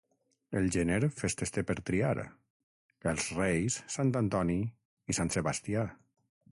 El 0.61 0.69
gener 0.75 1.09
festes 1.17 1.53
té 1.57 1.63
per 1.67 1.75
triar: 1.89 2.25
els 3.13 3.29
Reis, 3.39 3.79
Sant 3.99 4.15
Antoni 4.25 4.61
i 5.15 5.19
Sant 5.21 5.35
Sebastià. 5.39 5.91